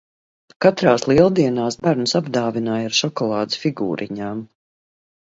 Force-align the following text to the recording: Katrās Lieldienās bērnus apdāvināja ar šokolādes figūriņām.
Katrās 0.65 1.03
Lieldienās 1.09 1.75
bērnus 1.87 2.17
apdāvināja 2.19 2.87
ar 2.91 2.95
šokolādes 3.01 3.59
figūriņām. 3.65 4.41